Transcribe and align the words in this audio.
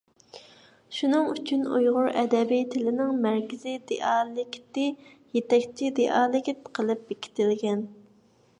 شۇنىڭ 0.99 1.27
ئۈچۈن 1.33 1.67
ئۇيغۇر 1.79 2.09
ئەدەبىي 2.21 2.63
تىلىنىڭ 2.75 3.13
مەركىزىي 3.25 3.77
دىئالېكتى 3.91 4.87
يېتەكچى 5.37 5.93
دىئالېكت 6.01 6.73
قىلىپ 6.79 7.05
بېكىتىلگەن. 7.13 7.85